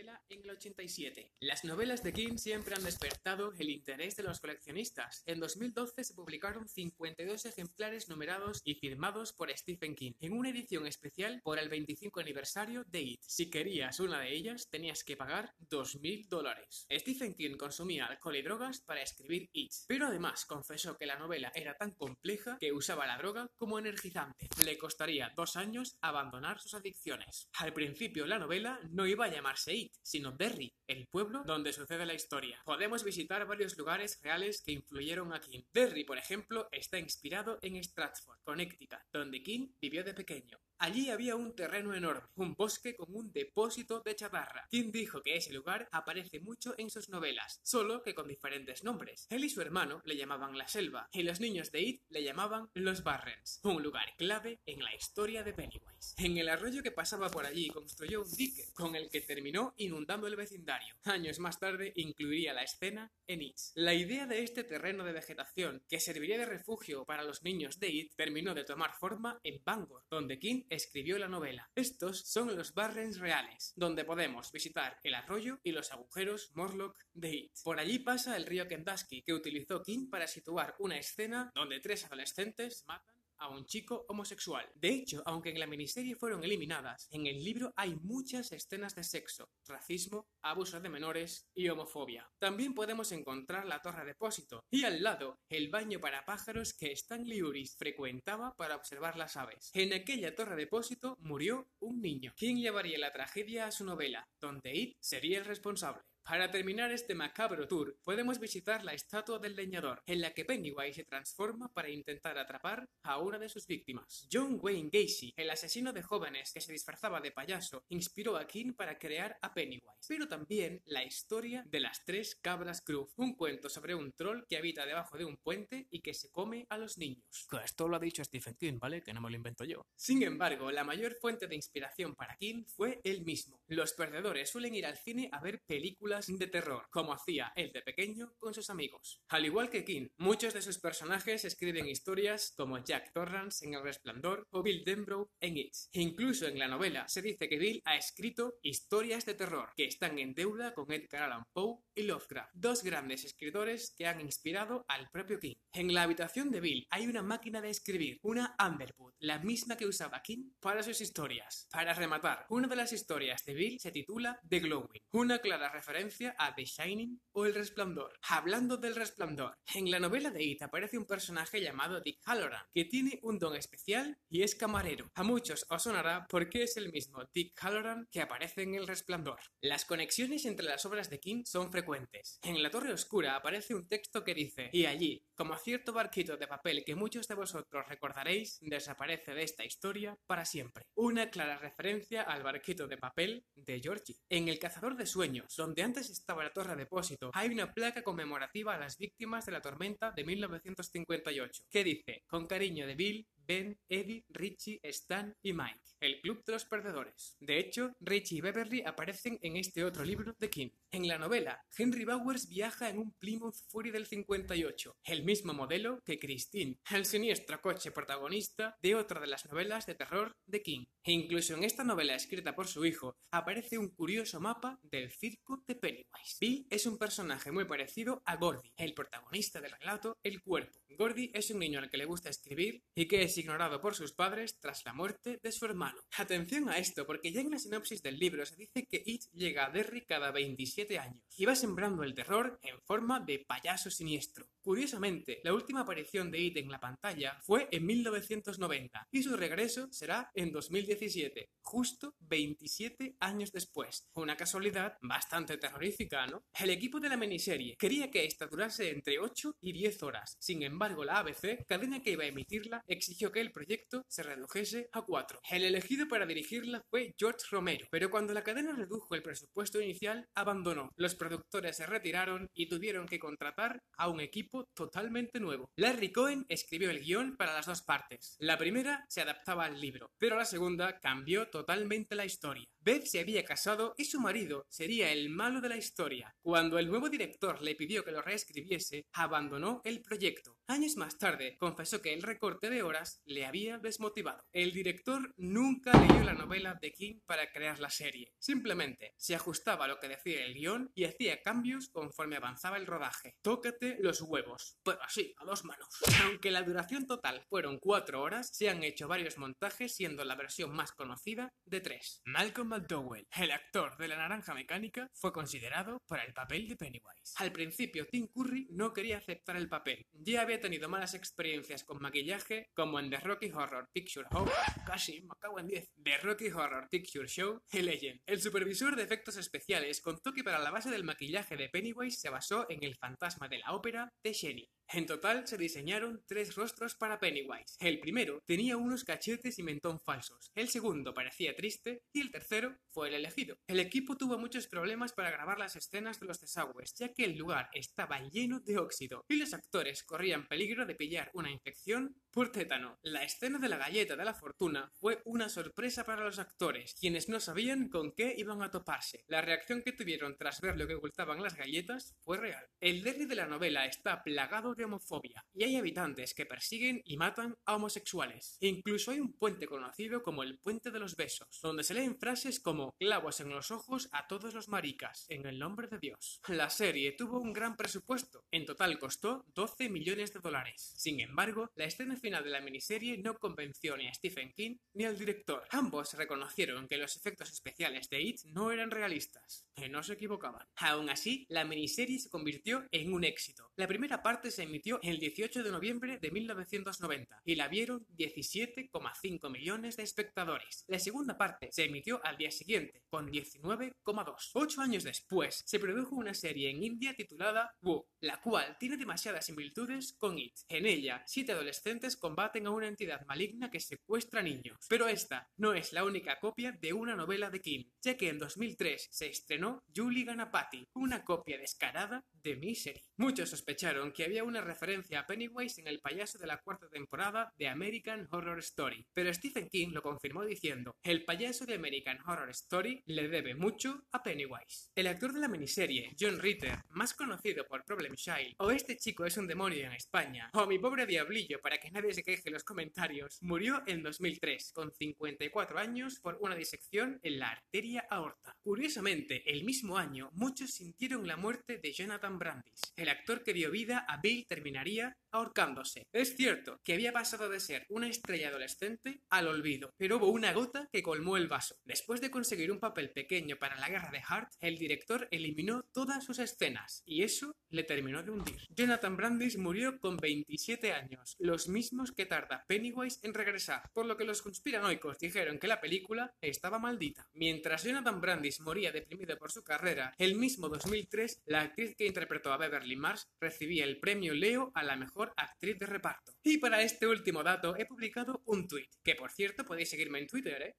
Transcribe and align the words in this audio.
novela 0.00 0.22
en 0.30 0.42
el 0.42 0.50
87. 0.50 1.32
Las 1.40 1.64
novelas 1.64 2.02
de 2.02 2.12
King 2.12 2.36
siempre 2.38 2.74
han 2.74 2.84
despertado 2.84 3.52
el 3.58 3.68
interés 3.68 4.16
de 4.16 4.22
los 4.22 4.40
coleccionistas. 4.40 5.22
En 5.26 5.40
2012 5.40 6.04
se 6.04 6.14
publicaron 6.14 6.68
52 6.68 7.44
ejemplares 7.44 8.08
numerados 8.08 8.62
y 8.64 8.76
firmados 8.76 9.34
por 9.34 9.54
Stephen 9.54 9.94
King, 9.94 10.12
en 10.20 10.32
una 10.32 10.50
edición 10.50 10.86
especial 10.86 11.40
por 11.44 11.58
el 11.58 11.68
25 11.68 12.20
aniversario 12.20 12.84
de 12.84 13.02
It. 13.02 13.20
Si 13.26 13.50
querías 13.50 14.00
una 14.00 14.20
de 14.20 14.34
ellas, 14.34 14.70
tenías 14.70 15.04
que 15.04 15.18
pagar 15.18 15.54
2.000 15.68 16.28
dólares. 16.28 16.86
Stephen 16.90 17.34
King 17.34 17.56
consumía 17.58 18.06
alcohol 18.06 18.36
y 18.36 18.42
drogas 18.42 18.80
para 18.80 19.02
escribir 19.02 19.50
It, 19.52 19.72
pero 19.86 20.06
además 20.06 20.46
confesó 20.46 20.96
que 20.96 21.06
la 21.06 21.18
novela 21.18 21.52
era 21.54 21.76
tan 21.76 21.90
compleja 21.92 22.56
que 22.58 22.72
usaba 22.72 23.06
la 23.06 23.18
droga 23.18 23.50
como 23.58 23.78
energizante. 23.78 24.48
Le 24.64 24.78
costaría 24.78 25.32
dos 25.36 25.56
años 25.56 25.98
abandonar 26.00 26.58
sus 26.58 26.72
adicciones. 26.72 27.50
Al 27.58 27.74
principio 27.74 28.24
la 28.26 28.38
novela 28.38 28.80
no 28.90 29.06
iba 29.06 29.26
a 29.26 29.30
llamarse 29.30 29.74
It, 29.74 29.89
sino 30.02 30.32
Derry, 30.32 30.74
el 30.86 31.06
pueblo 31.06 31.42
donde 31.44 31.72
sucede 31.72 32.04
la 32.06 32.14
historia. 32.14 32.60
Podemos 32.64 33.04
visitar 33.04 33.46
varios 33.46 33.76
lugares 33.78 34.20
reales 34.22 34.62
que 34.62 34.72
influyeron 34.72 35.32
a 35.32 35.40
King. 35.40 35.62
Derry, 35.72 36.04
por 36.04 36.18
ejemplo, 36.18 36.68
está 36.72 36.98
inspirado 36.98 37.58
en 37.62 37.76
Stratford, 37.82 38.40
Connecticut, 38.42 38.98
donde 39.12 39.42
King 39.42 39.68
vivió 39.80 40.02
de 40.04 40.14
pequeño. 40.14 40.58
Allí 40.78 41.10
había 41.10 41.36
un 41.36 41.54
terreno 41.54 41.94
enorme, 41.94 42.26
un 42.36 42.54
bosque 42.54 42.96
con 42.96 43.14
un 43.14 43.30
depósito 43.32 44.00
de 44.00 44.16
chatarra. 44.16 44.66
King 44.70 44.90
dijo 44.90 45.20
que 45.22 45.36
ese 45.36 45.52
lugar 45.52 45.86
aparece 45.92 46.40
mucho 46.40 46.74
en 46.78 46.88
sus 46.88 47.10
novelas, 47.10 47.60
solo 47.62 48.02
que 48.02 48.14
con 48.14 48.26
diferentes 48.26 48.82
nombres. 48.82 49.26
Él 49.28 49.44
y 49.44 49.50
su 49.50 49.60
hermano 49.60 50.00
le 50.06 50.16
llamaban 50.16 50.56
la 50.56 50.68
selva, 50.68 51.08
y 51.12 51.22
los 51.22 51.38
niños 51.38 51.70
de 51.70 51.82
It 51.82 52.02
le 52.08 52.24
llamaban 52.24 52.70
los 52.72 53.02
Barrens, 53.02 53.60
un 53.62 53.82
lugar 53.82 54.14
clave 54.16 54.60
en 54.64 54.82
la 54.82 54.94
historia 54.94 55.44
de 55.44 55.52
Pennywise. 55.52 56.14
En 56.16 56.38
el 56.38 56.48
arroyo 56.48 56.82
que 56.82 56.92
pasaba 56.92 57.28
por 57.28 57.44
allí 57.44 57.68
construyó 57.68 58.22
un 58.22 58.34
dique, 58.34 58.72
con 58.72 58.96
el 58.96 59.10
que 59.10 59.20
terminó 59.20 59.74
inundando 59.80 60.26
el 60.26 60.36
vecindario. 60.36 60.94
Años 61.04 61.38
más 61.38 61.58
tarde 61.58 61.92
incluiría 61.96 62.52
la 62.52 62.62
escena 62.62 63.12
en 63.26 63.42
It. 63.42 63.56
La 63.74 63.94
idea 63.94 64.26
de 64.26 64.42
este 64.42 64.64
terreno 64.64 65.04
de 65.04 65.12
vegetación, 65.12 65.82
que 65.88 66.00
serviría 66.00 66.38
de 66.38 66.46
refugio 66.46 67.04
para 67.04 67.24
los 67.24 67.42
niños 67.42 67.80
de 67.80 67.88
It, 67.88 68.14
terminó 68.16 68.54
de 68.54 68.64
tomar 68.64 68.92
forma 68.92 69.40
en 69.42 69.62
Bangor, 69.64 70.04
donde 70.10 70.38
King 70.38 70.64
escribió 70.68 71.18
la 71.18 71.28
novela. 71.28 71.70
Estos 71.74 72.20
son 72.20 72.54
los 72.56 72.74
Barrens 72.74 73.18
reales, 73.18 73.72
donde 73.76 74.04
podemos 74.04 74.52
visitar 74.52 74.98
el 75.02 75.14
arroyo 75.14 75.60
y 75.62 75.72
los 75.72 75.92
agujeros 75.92 76.52
Morlock 76.54 77.04
de 77.14 77.34
It. 77.34 77.52
Por 77.64 77.80
allí 77.80 77.98
pasa 77.98 78.36
el 78.36 78.46
río 78.46 78.68
Kendusky, 78.68 79.22
que 79.22 79.34
utilizó 79.34 79.82
King 79.82 80.08
para 80.10 80.26
situar 80.26 80.74
una 80.78 80.98
escena 80.98 81.50
donde 81.54 81.80
tres 81.80 82.04
adolescentes 82.04 82.84
matan 82.86 83.19
a 83.40 83.48
un 83.48 83.66
chico 83.66 84.04
homosexual. 84.08 84.70
De 84.74 84.90
hecho, 84.90 85.22
aunque 85.26 85.50
en 85.50 85.58
la 85.58 85.66
miniserie 85.66 86.14
fueron 86.14 86.44
eliminadas, 86.44 87.08
en 87.10 87.26
el 87.26 87.42
libro 87.42 87.72
hay 87.76 87.96
muchas 87.96 88.52
escenas 88.52 88.94
de 88.94 89.02
sexo, 89.02 89.50
racismo, 89.66 90.28
abuso 90.42 90.80
de 90.80 90.88
menores 90.88 91.48
y 91.54 91.68
homofobia. 91.68 92.30
También 92.38 92.74
podemos 92.74 93.10
encontrar 93.12 93.66
la 93.66 93.82
torre 93.82 94.04
depósito 94.04 94.64
y 94.70 94.84
al 94.84 95.02
lado 95.02 95.40
el 95.48 95.68
baño 95.68 96.00
para 96.00 96.24
pájaros 96.24 96.74
que 96.74 96.92
Stanley 96.92 97.42
Uris 97.42 97.76
frecuentaba 97.76 98.54
para 98.56 98.76
observar 98.76 99.16
las 99.16 99.36
aves. 99.36 99.70
En 99.74 99.92
aquella 99.92 100.34
torre 100.34 100.56
depósito 100.56 101.16
murió 101.20 101.68
un 101.80 102.00
niño. 102.00 102.32
¿Quién 102.36 102.60
llevaría 102.60 102.98
la 102.98 103.12
tragedia 103.12 103.66
a 103.66 103.72
su 103.72 103.84
novela? 103.84 104.28
Donde 104.40 104.74
It 104.74 104.96
sería 105.00 105.38
el 105.38 105.44
responsable. 105.44 106.02
Para 106.22 106.50
terminar 106.50 106.92
este 106.92 107.14
macabro 107.14 107.66
tour, 107.66 107.96
podemos 108.04 108.38
visitar 108.38 108.84
la 108.84 108.92
estatua 108.92 109.38
del 109.38 109.56
leñador, 109.56 110.02
en 110.06 110.20
la 110.20 110.32
que 110.32 110.44
Pennywise 110.44 110.94
se 110.94 111.04
transforma 111.04 111.72
para 111.72 111.88
intentar 111.88 112.38
atrapar 112.38 112.88
a 113.02 113.18
una 113.18 113.38
de 113.38 113.48
sus 113.48 113.66
víctimas. 113.66 114.28
John 114.30 114.58
Wayne 114.62 114.90
Gacy, 114.92 115.32
el 115.36 115.50
asesino 115.50 115.92
de 115.92 116.02
jóvenes 116.02 116.52
que 116.52 116.60
se 116.60 116.72
disfrazaba 116.72 117.20
de 117.20 117.32
payaso, 117.32 117.84
inspiró 117.88 118.36
a 118.36 118.46
King 118.46 118.74
para 118.74 118.98
crear 118.98 119.36
a 119.42 119.52
Pennywise, 119.52 120.06
pero 120.06 120.28
también 120.28 120.82
la 120.86 121.04
historia 121.04 121.64
de 121.66 121.80
las 121.80 122.04
tres 122.04 122.36
cabras 122.36 122.80
cruz, 122.82 123.12
un 123.16 123.34
cuento 123.34 123.68
sobre 123.68 123.94
un 123.94 124.12
troll 124.12 124.44
que 124.48 124.56
habita 124.56 124.86
debajo 124.86 125.18
de 125.18 125.24
un 125.24 125.36
puente 125.36 125.88
y 125.90 126.00
que 126.00 126.14
se 126.14 126.30
come 126.30 126.66
a 126.68 126.78
los 126.78 126.96
niños. 126.98 127.48
Esto 127.64 127.88
lo 127.88 127.96
ha 127.96 128.00
dicho 128.00 128.22
Stephen 128.22 128.54
King, 128.54 128.78
¿vale? 128.78 129.02
Que 129.02 129.12
no 129.12 129.20
me 129.20 129.30
lo 129.30 129.36
invento 129.36 129.64
yo. 129.64 129.84
Sin 129.96 130.22
embargo, 130.22 130.70
la 130.70 130.84
mayor 130.84 131.14
fuente 131.14 131.46
de 131.48 131.56
inspiración 131.56 132.14
para 132.14 132.36
King 132.36 132.64
fue 132.66 133.00
él 133.02 133.24
mismo. 133.24 133.60
Los 133.66 133.94
perdedores 133.94 134.50
suelen 134.50 134.74
ir 134.74 134.86
al 134.86 134.96
cine 134.96 135.28
a 135.32 135.40
ver 135.40 135.62
películas 135.62 136.09
de 136.10 136.48
terror, 136.48 136.88
como 136.90 137.12
hacía 137.12 137.52
él 137.54 137.70
de 137.72 137.82
pequeño 137.82 138.34
con 138.38 138.52
sus 138.52 138.68
amigos. 138.68 139.22
Al 139.28 139.46
igual 139.46 139.70
que 139.70 139.84
King, 139.84 140.08
muchos 140.16 140.52
de 140.52 140.60
sus 140.60 140.78
personajes 140.78 141.44
escriben 141.44 141.86
historias 141.86 142.52
como 142.56 142.82
Jack 142.82 143.12
Torrance 143.12 143.64
en 143.64 143.74
El 143.74 143.84
Resplandor 143.84 144.48
o 144.50 144.62
Bill 144.62 144.82
Denbrough 144.84 145.30
en 145.40 145.56
It. 145.56 145.72
Incluso 145.92 146.48
en 146.48 146.58
la 146.58 146.66
novela 146.66 147.06
se 147.08 147.22
dice 147.22 147.48
que 147.48 147.58
Bill 147.58 147.80
ha 147.84 147.96
escrito 147.96 148.54
historias 148.62 149.24
de 149.24 149.34
terror 149.34 149.70
que 149.76 149.84
están 149.84 150.18
en 150.18 150.34
deuda 150.34 150.74
con 150.74 150.90
Edgar 150.90 151.22
Allan 151.22 151.44
Poe 151.52 151.78
y 151.94 152.02
Lovecraft, 152.02 152.54
dos 152.54 152.82
grandes 152.82 153.24
escritores 153.24 153.94
que 153.96 154.06
han 154.06 154.20
inspirado 154.20 154.84
al 154.88 155.08
propio 155.10 155.38
King. 155.38 155.54
En 155.72 155.94
la 155.94 156.02
habitación 156.02 156.50
de 156.50 156.60
Bill 156.60 156.86
hay 156.90 157.06
una 157.06 157.22
máquina 157.22 157.60
de 157.60 157.70
escribir, 157.70 158.18
una 158.22 158.56
Underwood, 158.58 159.14
la 159.20 159.38
misma 159.38 159.76
que 159.76 159.86
usaba 159.86 160.22
King 160.22 160.50
para 160.58 160.82
sus 160.82 161.00
historias. 161.00 161.68
Para 161.70 161.94
rematar, 161.94 162.46
una 162.48 162.66
de 162.66 162.76
las 162.76 162.92
historias 162.92 163.44
de 163.44 163.54
Bill 163.54 163.78
se 163.78 163.92
titula 163.92 164.40
The 164.48 164.58
Glowing, 164.58 165.02
una 165.12 165.38
clara 165.38 165.70
referencia 165.70 165.99
a 166.38 166.54
The 166.54 166.64
Shining 166.64 167.20
o 167.32 167.44
El 167.44 167.54
Resplandor. 167.54 168.18
Hablando 168.22 168.78
del 168.78 168.94
Resplandor, 168.94 169.58
en 169.74 169.90
la 169.90 170.00
novela 170.00 170.30
de 170.30 170.42
It 170.42 170.62
aparece 170.62 170.96
un 170.96 171.04
personaje 171.04 171.60
llamado 171.60 172.00
Dick 172.00 172.20
Halloran, 172.24 172.64
que 172.72 172.86
tiene 172.86 173.18
un 173.22 173.38
don 173.38 173.54
especial 173.54 174.18
y 174.30 174.42
es 174.42 174.54
camarero. 174.54 175.10
A 175.14 175.22
muchos 175.22 175.66
os 175.68 175.82
sonará 175.82 176.26
porque 176.30 176.62
es 176.62 176.78
el 176.78 176.90
mismo 176.90 177.22
Dick 177.34 177.52
Halloran 177.62 178.08
que 178.10 178.22
aparece 178.22 178.62
en 178.62 178.76
El 178.76 178.86
Resplandor. 178.86 179.40
Las 179.60 179.84
conexiones 179.84 180.46
entre 180.46 180.64
las 180.64 180.86
obras 180.86 181.10
de 181.10 181.20
King 181.20 181.44
son 181.44 181.70
frecuentes. 181.70 182.38
En 182.42 182.62
La 182.62 182.70
Torre 182.70 182.94
Oscura 182.94 183.36
aparece 183.36 183.74
un 183.74 183.86
texto 183.86 184.24
que 184.24 184.34
dice, 184.34 184.70
y 184.72 184.86
allí, 184.86 185.26
como 185.34 185.58
cierto 185.58 185.92
barquito 185.92 186.38
de 186.38 186.46
papel 186.46 186.82
que 186.84 186.94
muchos 186.94 187.28
de 187.28 187.34
vosotros 187.34 187.86
recordaréis, 187.88 188.58
desaparece 188.62 189.34
de 189.34 189.42
esta 189.42 189.66
historia 189.66 190.18
para 190.26 190.46
siempre. 190.46 190.86
Una 190.94 191.30
clara 191.30 191.58
referencia 191.58 192.22
al 192.22 192.42
barquito 192.42 192.88
de 192.88 192.96
papel 192.96 193.44
de 193.54 193.80
Georgie. 193.80 194.16
En 194.30 194.48
El 194.48 194.58
Cazador 194.58 194.96
de 194.96 195.06
Sueños, 195.06 195.54
donde 195.56 195.89
antes 195.90 196.08
estaba 196.08 196.44
la 196.44 196.52
Torre 196.52 196.76
Depósito, 196.76 197.32
hay 197.34 197.48
una 197.48 197.74
placa 197.74 198.04
conmemorativa 198.04 198.72
a 198.72 198.78
las 198.78 198.96
víctimas 198.96 199.44
de 199.44 199.50
la 199.50 199.60
tormenta 199.60 200.12
de 200.12 200.22
1958, 200.22 201.64
que 201.68 201.82
dice, 201.82 202.22
con 202.28 202.46
cariño 202.46 202.86
de 202.86 202.94
Bill, 202.94 203.26
Ben, 203.50 203.76
Eddie, 203.88 204.24
Richie, 204.28 204.78
Stan 204.84 205.36
y 205.42 205.52
Mike, 205.52 205.80
el 205.98 206.20
club 206.20 206.44
de 206.44 206.52
los 206.52 206.64
perdedores. 206.66 207.36
De 207.40 207.58
hecho, 207.58 207.96
Richie 207.98 208.38
y 208.38 208.40
Beverly 208.40 208.82
aparecen 208.86 209.40
en 209.42 209.56
este 209.56 209.82
otro 209.82 210.04
libro 210.04 210.36
de 210.38 210.48
King. 210.48 210.68
En 210.92 211.08
la 211.08 211.18
novela, 211.18 211.60
Henry 211.76 212.04
Bowers 212.04 212.48
viaja 212.48 212.88
en 212.88 212.98
un 212.98 213.12
Plymouth 213.14 213.56
Fury 213.66 213.90
del 213.90 214.06
58, 214.06 214.98
el 215.02 215.24
mismo 215.24 215.52
modelo 215.52 216.00
que 216.04 216.20
Christine, 216.20 216.78
el 216.92 217.04
siniestro 217.04 217.60
coche 217.60 217.90
protagonista 217.90 218.76
de 218.82 218.94
otra 218.94 219.20
de 219.20 219.26
las 219.26 219.44
novelas 219.46 219.84
de 219.84 219.96
terror 219.96 220.36
de 220.46 220.62
King. 220.62 220.84
E 221.02 221.10
incluso 221.10 221.54
en 221.54 221.64
esta 221.64 221.82
novela 221.82 222.14
escrita 222.14 222.54
por 222.54 222.68
su 222.68 222.84
hijo, 222.84 223.16
aparece 223.32 223.78
un 223.78 223.88
curioso 223.88 224.40
mapa 224.40 224.78
del 224.84 225.10
circo 225.10 225.64
de 225.66 225.74
Pennywise. 225.74 226.36
Bill 226.40 226.68
es 226.70 226.86
un 226.86 226.98
personaje 226.98 227.50
muy 227.50 227.64
parecido 227.64 228.22
a 228.26 228.36
Gordy, 228.36 228.72
el 228.76 228.94
protagonista 228.94 229.60
del 229.60 229.72
relato 229.72 230.18
El 230.22 230.40
Cuerpo. 230.40 230.78
Gordy 230.96 231.32
es 231.34 231.50
un 231.50 231.58
niño 231.58 231.80
al 231.80 231.90
que 231.90 231.96
le 231.96 232.04
gusta 232.04 232.28
escribir 232.28 232.84
y 232.94 233.06
que 233.06 233.22
es 233.22 233.39
ignorado 233.40 233.80
por 233.80 233.94
sus 233.94 234.12
padres 234.12 234.58
tras 234.60 234.84
la 234.84 234.92
muerte 234.92 235.40
de 235.42 235.52
su 235.52 235.64
hermano. 235.64 236.00
Atención 236.16 236.68
a 236.68 236.78
esto, 236.78 237.06
porque 237.06 237.32
ya 237.32 237.40
en 237.40 237.50
la 237.50 237.58
sinopsis 237.58 238.02
del 238.02 238.18
libro 238.18 238.46
se 238.46 238.56
dice 238.56 238.86
que 238.86 239.02
It 239.04 239.24
llega 239.32 239.66
a 239.66 239.70
Derry 239.70 240.04
cada 240.04 240.30
27 240.30 240.98
años 240.98 241.22
y 241.36 241.44
va 241.44 241.54
sembrando 241.54 242.02
el 242.02 242.14
terror 242.14 242.58
en 242.62 242.80
forma 242.82 243.20
de 243.20 243.40
payaso 243.40 243.90
siniestro. 243.90 244.48
Curiosamente, 244.62 245.40
la 245.42 245.54
última 245.54 245.80
aparición 245.80 246.30
de 246.30 246.38
It 246.38 246.56
en 246.58 246.70
la 246.70 246.80
pantalla 246.80 247.38
fue 247.42 247.68
en 247.70 247.86
1990 247.86 249.08
y 249.10 249.22
su 249.22 249.36
regreso 249.36 249.88
será 249.90 250.30
en 250.34 250.52
2017, 250.52 251.50
justo 251.62 252.14
27 252.20 253.16
años 253.20 253.52
después. 253.52 254.08
Una 254.14 254.36
casualidad 254.36 254.96
bastante 255.02 255.56
terrorífica, 255.56 256.26
¿no? 256.26 256.44
El 256.58 256.70
equipo 256.70 257.00
de 257.00 257.08
la 257.08 257.16
miniserie 257.16 257.76
quería 257.76 258.10
que 258.10 258.24
esta 258.24 258.46
durase 258.46 258.90
entre 258.90 259.18
8 259.18 259.56
y 259.60 259.72
10 259.72 260.02
horas. 260.02 260.36
Sin 260.40 260.62
embargo, 260.62 261.04
la 261.04 261.18
ABC, 261.18 261.64
cadena 261.66 262.02
que 262.02 262.12
iba 262.12 262.24
a 262.24 262.28
emitirla, 262.28 262.84
exigió 262.86 263.19
que 263.28 263.40
el 263.40 263.52
proyecto 263.52 264.04
se 264.08 264.22
redujese 264.22 264.88
a 264.92 265.02
4. 265.02 265.40
El 265.50 265.64
elegido 265.64 266.08
para 266.08 266.24
dirigirla 266.24 266.82
fue 266.88 267.14
George 267.18 267.46
Romero, 267.50 267.86
pero 267.90 268.10
cuando 268.10 268.32
la 268.32 268.42
cadena 268.42 268.72
redujo 268.72 269.14
el 269.14 269.22
presupuesto 269.22 269.80
inicial, 269.80 270.26
abandonó. 270.34 270.90
Los 270.96 271.14
productores 271.14 271.76
se 271.76 271.86
retiraron 271.86 272.48
y 272.54 272.68
tuvieron 272.68 273.06
que 273.06 273.18
contratar 273.18 273.82
a 273.98 274.08
un 274.08 274.20
equipo 274.20 274.64
totalmente 274.74 275.38
nuevo. 275.38 275.70
Larry 275.76 276.12
Cohen 276.12 276.46
escribió 276.48 276.90
el 276.90 277.00
guion 277.00 277.36
para 277.36 277.52
las 277.52 277.66
dos 277.66 277.82
partes. 277.82 278.36
La 278.38 278.56
primera 278.56 279.04
se 279.08 279.20
adaptaba 279.20 279.66
al 279.66 279.78
libro, 279.78 280.10
pero 280.18 280.36
la 280.36 280.46
segunda 280.46 280.98
cambió 280.98 281.48
totalmente 281.48 282.14
la 282.14 282.24
historia. 282.24 282.66
Beth 282.82 283.04
se 283.04 283.20
había 283.20 283.44
casado 283.44 283.94
y 283.98 284.06
su 284.06 284.18
marido 284.20 284.64
sería 284.70 285.12
el 285.12 285.28
malo 285.28 285.60
de 285.60 285.68
la 285.68 285.76
historia. 285.76 286.34
Cuando 286.40 286.78
el 286.78 286.88
nuevo 286.88 287.10
director 287.10 287.60
le 287.60 287.74
pidió 287.74 288.02
que 288.04 288.10
lo 288.10 288.22
reescribiese, 288.22 289.06
abandonó 289.12 289.82
el 289.84 290.00
proyecto. 290.00 290.56
Años 290.66 290.96
más 290.96 291.18
tarde, 291.18 291.58
confesó 291.58 292.00
que 292.00 292.14
el 292.14 292.22
recorte 292.22 292.70
de 292.70 292.82
horas 292.82 293.20
le 293.26 293.44
había 293.44 293.76
desmotivado. 293.76 294.46
El 294.52 294.72
director 294.72 295.34
nunca 295.36 295.92
leyó 295.92 296.24
la 296.24 296.32
novela 296.32 296.78
de 296.80 296.92
King 296.92 297.20
para 297.26 297.52
crear 297.52 297.78
la 297.80 297.90
serie. 297.90 298.32
Simplemente 298.38 299.12
se 299.18 299.34
ajustaba 299.34 299.84
a 299.84 299.88
lo 299.88 300.00
que 300.00 300.08
decía 300.08 300.42
el 300.46 300.54
guion 300.54 300.90
y 300.94 301.04
hacía 301.04 301.42
cambios 301.42 301.90
conforme 301.90 302.36
avanzaba 302.36 302.78
el 302.78 302.86
rodaje. 302.86 303.36
Tócate 303.42 303.98
los 304.00 304.22
huevos, 304.22 304.78
pero 304.82 305.02
así, 305.02 305.34
a 305.36 305.44
dos 305.44 305.64
manos. 305.64 305.88
Aunque 306.24 306.50
la 306.50 306.62
duración 306.62 307.06
total 307.06 307.42
fueron 307.50 307.78
cuatro 307.78 308.22
horas, 308.22 308.48
se 308.50 308.70
han 308.70 308.82
hecho 308.84 309.06
varios 309.06 309.36
montajes, 309.36 309.94
siendo 309.94 310.24
la 310.24 310.34
versión 310.34 310.74
más 310.74 310.92
conocida 310.92 311.52
de 311.66 311.80
tres. 311.80 312.22
Malcolm 312.24 312.70
McDowell, 312.80 313.26
el 313.36 313.50
actor 313.50 313.94
de 313.98 314.08
La 314.08 314.16
Naranja 314.16 314.54
Mecánica, 314.54 315.10
fue 315.12 315.32
considerado 315.32 316.02
para 316.06 316.24
el 316.24 316.32
papel 316.32 316.66
de 316.66 316.76
Pennywise. 316.76 317.34
Al 317.36 317.52
principio, 317.52 318.06
Tim 318.06 318.26
Curry 318.28 318.68
no 318.70 318.94
quería 318.94 319.18
aceptar 319.18 319.56
el 319.56 319.68
papel. 319.68 320.06
Ya 320.12 320.40
había 320.40 320.60
tenido 320.60 320.88
malas 320.88 321.12
experiencias 321.12 321.84
con 321.84 322.00
maquillaje, 322.00 322.70
como 322.74 322.98
en 322.98 323.10
The 323.10 323.18
Rocky 323.18 323.50
Horror 323.50 323.90
Picture 323.92 324.26
Show, 324.32 324.48
Casi, 324.86 325.20
me 325.20 325.28
cago 325.38 325.58
en 325.58 325.66
10. 325.66 325.90
The 326.02 326.18
Rocky 326.18 326.48
Horror 326.48 326.88
Picture 326.88 327.28
Show 327.28 327.62
y 327.70 327.82
Legend. 327.82 328.20
El 328.24 328.40
supervisor 328.40 328.96
de 328.96 329.02
efectos 329.02 329.36
especiales 329.36 330.00
contó 330.00 330.32
que 330.32 330.42
para 330.42 330.58
la 330.58 330.70
base 330.70 330.90
del 330.90 331.04
maquillaje 331.04 331.56
de 331.56 331.68
Pennywise 331.68 332.18
se 332.18 332.30
basó 332.30 332.64
en 332.70 332.82
el 332.82 332.96
fantasma 332.96 333.48
de 333.48 333.58
la 333.58 333.74
ópera 333.74 334.08
de 334.22 334.32
Jenny. 334.32 334.70
En 334.92 335.06
total 335.06 335.46
se 335.46 335.56
diseñaron 335.56 336.24
tres 336.26 336.56
rostros 336.56 336.96
para 336.96 337.20
Pennywise. 337.20 337.76
El 337.78 338.00
primero 338.00 338.42
tenía 338.44 338.76
unos 338.76 339.04
cachetes 339.04 339.60
y 339.60 339.62
mentón 339.62 340.00
falsos, 340.00 340.50
el 340.56 340.68
segundo 340.68 341.14
parecía 341.14 341.54
triste 341.54 342.02
y 342.12 342.20
el 342.20 342.32
tercero 342.32 342.76
fue 342.88 343.06
el 343.06 343.14
elegido. 343.14 343.56
El 343.68 343.78
equipo 343.78 344.16
tuvo 344.16 344.36
muchos 344.36 344.66
problemas 344.66 345.12
para 345.12 345.30
grabar 345.30 345.60
las 345.60 345.76
escenas 345.76 346.18
de 346.18 346.26
los 346.26 346.40
desagües, 346.40 346.94
ya 346.94 347.12
que 347.12 347.24
el 347.24 347.36
lugar 347.36 347.70
estaba 347.72 348.18
lleno 348.30 348.58
de 348.58 348.78
óxido 348.78 349.24
y 349.28 349.36
los 349.36 349.54
actores 349.54 350.02
corrían 350.02 350.48
peligro 350.48 350.84
de 350.86 350.96
pillar 350.96 351.30
una 351.34 351.52
infección 351.52 352.16
por 352.32 352.50
tétano. 352.50 352.98
La 353.02 353.22
escena 353.22 353.60
de 353.60 353.68
la 353.68 353.76
galleta 353.76 354.16
de 354.16 354.24
la 354.24 354.34
fortuna 354.34 354.90
fue 354.94 355.22
una 355.24 355.48
sorpresa 355.48 356.04
para 356.04 356.24
los 356.24 356.40
actores, 356.40 356.96
quienes 356.98 357.28
no 357.28 357.38
sabían 357.38 357.88
con 357.88 358.12
qué 358.12 358.34
iban 358.36 358.60
a 358.62 358.72
toparse. 358.72 359.24
La 359.28 359.40
reacción 359.40 359.82
que 359.82 359.92
tuvieron 359.92 360.36
tras 360.36 360.60
ver 360.60 360.76
lo 360.76 360.88
que 360.88 360.96
ocultaban 360.96 361.42
las 361.42 361.54
galletas 361.54 362.16
fue 362.20 362.38
real. 362.38 362.66
El 362.80 363.04
derry 363.04 363.26
de 363.26 363.36
la 363.36 363.46
novela 363.46 363.86
está 363.86 364.24
plagado 364.24 364.74
de 364.74 364.79
homofobia 364.84 365.44
y 365.52 365.64
hay 365.64 365.76
habitantes 365.76 366.34
que 366.34 366.46
persiguen 366.46 367.02
y 367.04 367.16
matan 367.16 367.56
a 367.64 367.76
homosexuales. 367.76 368.56
Incluso 368.60 369.10
hay 369.10 369.20
un 369.20 369.32
puente 369.32 369.66
conocido 369.66 370.22
como 370.22 370.42
el 370.42 370.58
Puente 370.58 370.90
de 370.90 370.98
los 370.98 371.16
Besos, 371.16 371.60
donde 371.62 371.84
se 371.84 371.94
leen 371.94 372.18
frases 372.18 372.60
como 372.60 372.92
clavos 372.98 373.40
en 373.40 373.50
los 373.50 373.70
ojos 373.70 374.08
a 374.12 374.26
todos 374.26 374.54
los 374.54 374.68
maricas, 374.68 375.26
en 375.28 375.46
el 375.46 375.58
nombre 375.58 375.88
de 375.88 375.98
Dios. 375.98 376.40
La 376.48 376.70
serie 376.70 377.12
tuvo 377.12 377.40
un 377.40 377.52
gran 377.52 377.76
presupuesto, 377.76 378.46
en 378.50 378.66
total 378.66 378.98
costó 378.98 379.44
12 379.54 379.88
millones 379.88 380.32
de 380.32 380.40
dólares. 380.40 380.94
Sin 380.96 381.20
embargo, 381.20 381.70
la 381.74 381.84
escena 381.84 382.16
final 382.16 382.44
de 382.44 382.50
la 382.50 382.60
miniserie 382.60 383.18
no 383.18 383.38
convenció 383.38 383.96
ni 383.96 384.08
a 384.08 384.14
Stephen 384.14 384.52
King 384.52 384.76
ni 384.94 385.04
al 385.04 385.18
director. 385.18 385.64
Ambos 385.70 386.14
reconocieron 386.14 386.88
que 386.88 386.98
los 386.98 387.16
efectos 387.16 387.50
especiales 387.50 388.08
de 388.08 388.20
It 388.20 388.40
no 388.44 388.72
eran 388.72 388.90
realistas, 388.90 389.66
que 389.74 389.88
no 389.88 390.02
se 390.02 390.14
equivocaban. 390.14 390.66
Aún 390.76 391.10
así, 391.10 391.46
la 391.48 391.64
miniserie 391.64 392.18
se 392.18 392.30
convirtió 392.30 392.86
en 392.90 393.12
un 393.12 393.24
éxito. 393.24 393.70
La 393.76 393.88
primera 393.88 394.22
parte 394.22 394.50
se 394.50 394.66
emitió 394.70 395.00
el 395.02 395.18
18 395.18 395.62
de 395.62 395.70
noviembre 395.70 396.18
de 396.18 396.30
1990 396.30 397.42
y 397.44 397.56
la 397.56 397.68
vieron 397.68 398.06
17,5 398.16 399.50
millones 399.50 399.96
de 399.96 400.04
espectadores. 400.04 400.84
La 400.86 400.98
segunda 400.98 401.36
parte 401.36 401.68
se 401.72 401.84
emitió 401.84 402.20
al 402.24 402.36
día 402.36 402.50
siguiente, 402.50 403.02
con 403.10 403.30
19,2. 403.30 404.50
Ocho 404.54 404.80
años 404.80 405.04
después, 405.04 405.62
se 405.66 405.78
produjo 405.80 406.14
una 406.14 406.34
serie 406.34 406.70
en 406.70 406.82
India 406.82 407.14
titulada 407.14 407.74
Wu, 407.82 408.06
la 408.20 408.40
cual 408.40 408.76
tiene 408.78 408.96
demasiadas 408.96 409.46
similitudes 409.46 410.14
con 410.18 410.38
It. 410.38 410.54
En 410.68 410.86
ella, 410.86 411.22
siete 411.26 411.52
adolescentes 411.52 412.16
combaten 412.16 412.66
a 412.66 412.70
una 412.70 412.86
entidad 412.86 413.26
maligna 413.26 413.70
que 413.70 413.80
secuestra 413.80 414.42
niños. 414.42 414.86
Pero 414.88 415.08
esta 415.08 415.50
no 415.56 415.74
es 415.74 415.92
la 415.92 416.04
única 416.04 416.38
copia 416.38 416.72
de 416.72 416.92
una 416.92 417.16
novela 417.16 417.50
de 417.50 417.60
King, 417.60 417.84
ya 418.00 418.16
que 418.16 418.28
en 418.28 418.38
2003 418.38 419.08
se 419.10 419.26
estrenó 419.26 419.82
Julie 419.94 420.24
Ganapati, 420.24 420.86
una 420.94 421.24
copia 421.24 421.58
descarada 421.58 422.24
de 422.32 422.56
Misery. 422.56 423.02
Muchos 423.16 423.50
sospecharon 423.50 424.12
que 424.12 424.24
había 424.24 424.44
una 424.44 424.59
referencia 424.60 425.20
a 425.20 425.26
Pennywise 425.26 425.80
en 425.80 425.88
el 425.88 426.00
payaso 426.00 426.38
de 426.38 426.46
la 426.46 426.60
cuarta 426.60 426.88
temporada 426.88 427.52
de 427.56 427.68
American 427.68 428.28
Horror 428.30 428.58
Story, 428.60 429.06
pero 429.12 429.32
Stephen 429.32 429.68
King 429.68 429.88
lo 429.92 430.02
confirmó 430.02 430.44
diciendo, 430.44 430.96
el 431.02 431.24
payaso 431.24 431.66
de 431.66 431.74
American 431.74 432.18
Horror 432.26 432.50
Story 432.50 433.02
le 433.06 433.28
debe 433.28 433.54
mucho 433.54 434.04
a 434.12 434.22
Pennywise. 434.22 434.90
El 434.94 435.06
actor 435.06 435.32
de 435.32 435.40
la 435.40 435.48
miniserie, 435.48 436.14
John 436.18 436.38
Ritter, 436.38 436.78
más 436.90 437.14
conocido 437.14 437.66
por 437.66 437.84
Problem 437.84 438.14
Child, 438.14 438.54
o 438.58 438.70
Este 438.70 438.96
chico 438.96 439.24
es 439.24 439.36
un 439.36 439.46
demonio 439.46 439.86
en 439.86 439.92
España, 439.92 440.50
o 440.54 440.66
Mi 440.66 440.78
pobre 440.78 441.06
diablillo 441.06 441.60
para 441.60 441.78
que 441.78 441.90
nadie 441.90 442.12
se 442.12 442.22
queje 442.22 442.42
en 442.46 442.54
los 442.54 442.64
comentarios, 442.64 443.38
murió 443.42 443.82
en 443.86 444.02
2003, 444.02 444.72
con 444.72 444.92
54 444.92 445.78
años 445.78 446.20
por 446.20 446.38
una 446.40 446.54
disección 446.54 447.18
en 447.22 447.38
la 447.38 447.50
arteria 447.50 448.06
aorta. 448.10 448.56
Curiosamente, 448.62 449.42
el 449.50 449.64
mismo 449.64 449.96
año, 449.96 450.30
muchos 450.32 450.70
sintieron 450.70 451.26
la 451.26 451.36
muerte 451.36 451.78
de 451.78 451.92
Jonathan 451.92 452.38
Brandis. 452.38 452.80
El 452.96 453.08
actor 453.08 453.42
que 453.42 453.52
dio 453.52 453.70
vida 453.70 454.04
a 454.08 454.18
Bill 454.18 454.39
terminaría 454.44 455.16
ahorcándose. 455.32 456.06
Es 456.12 456.36
cierto 456.36 456.80
que 456.84 456.94
había 456.94 457.12
pasado 457.12 457.48
de 457.48 457.60
ser 457.60 457.86
una 457.88 458.08
estrella 458.08 458.48
adolescente 458.48 459.22
al 459.30 459.48
olvido, 459.48 459.92
pero 459.96 460.16
hubo 460.16 460.28
una 460.28 460.52
gota 460.52 460.88
que 460.92 461.02
colmó 461.02 461.36
el 461.36 461.48
vaso. 461.48 461.76
Después 461.84 462.20
de 462.20 462.30
conseguir 462.30 462.72
un 462.72 462.80
papel 462.80 463.10
pequeño 463.10 463.56
para 463.56 463.78
la 463.78 463.88
guerra 463.88 464.10
de 464.10 464.22
Hart, 464.26 464.52
el 464.60 464.78
director 464.78 465.28
eliminó 465.30 465.82
todas 465.92 466.24
sus 466.24 466.38
escenas 466.38 467.02
y 467.04 467.22
eso 467.22 467.56
le 467.70 467.84
terminó 467.84 468.22
de 468.22 468.30
hundir. 468.30 468.60
Jonathan 468.70 469.16
Brandis 469.16 469.56
murió 469.56 469.98
con 470.00 470.16
27 470.16 470.92
años, 470.92 471.36
los 471.38 471.68
mismos 471.68 472.12
que 472.12 472.26
tarda 472.26 472.64
Pennywise 472.66 473.20
en 473.22 473.34
regresar, 473.34 473.90
por 473.92 474.06
lo 474.06 474.16
que 474.16 474.24
los 474.24 474.42
conspiranoicos 474.42 475.18
dijeron 475.18 475.58
que 475.58 475.68
la 475.68 475.80
película 475.80 476.34
estaba 476.40 476.78
maldita. 476.78 477.28
Mientras 477.34 477.84
Jonathan 477.84 478.20
Brandis 478.20 478.60
moría 478.60 478.92
deprimido 478.92 479.36
por 479.38 479.52
su 479.52 479.62
carrera, 479.62 480.14
el 480.18 480.34
mismo 480.34 480.68
2003, 480.68 481.42
la 481.46 481.62
actriz 481.62 481.94
que 481.96 482.06
interpretó 482.06 482.52
a 482.52 482.56
Beverly 482.56 482.96
Marsh 482.96 483.24
recibía 483.40 483.84
el 483.84 483.98
premio 483.98 484.34
Leo 484.34 484.70
a 484.74 484.82
la 484.82 484.96
mejor 485.20 485.34
actriz 485.36 485.78
de 485.78 485.86
reparto. 485.86 486.32
Y 486.42 486.58
para 486.58 486.80
este 486.82 487.06
último 487.06 487.42
dato 487.42 487.76
he 487.76 487.84
publicado 487.84 488.42
un 488.46 488.66
tweet, 488.66 488.88
que 489.04 489.14
por 489.14 489.30
cierto 489.30 489.64
podéis 489.64 489.90
seguirme 489.90 490.18
en 490.18 490.26
Twitter, 490.26 490.62
¿eh? 490.62 490.76